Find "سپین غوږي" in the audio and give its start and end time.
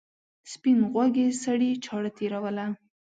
0.51-1.27